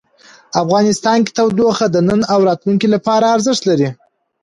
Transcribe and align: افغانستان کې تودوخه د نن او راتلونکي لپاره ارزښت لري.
افغانستان 0.63 1.17
کې 1.25 1.31
تودوخه 1.37 1.85
د 1.91 1.97
نن 2.09 2.19
او 2.33 2.39
راتلونکي 2.49 2.87
لپاره 2.95 3.25
ارزښت 3.35 3.63
لري. 3.69 3.89